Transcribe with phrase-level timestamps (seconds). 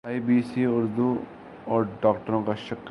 [0.05, 1.13] ی B C Urdu
[1.65, 2.75] اور ڈاکٹروں کا شکری